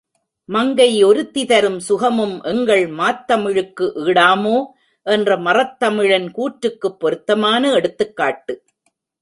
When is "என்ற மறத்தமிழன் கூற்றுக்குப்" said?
5.05-6.99